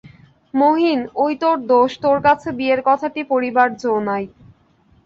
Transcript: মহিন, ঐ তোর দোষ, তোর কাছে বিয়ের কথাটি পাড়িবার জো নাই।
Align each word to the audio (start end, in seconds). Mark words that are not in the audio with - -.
মহিন, 0.53 0.99
ঐ 1.15 1.25
তোর 1.41 1.57
দোষ, 1.71 1.91
তোর 2.03 2.17
কাছে 2.27 2.49
বিয়ের 2.57 2.81
কথাটি 2.87 3.21
পাড়িবার 3.29 3.69
জো 3.81 3.93
নাই। 4.07 4.23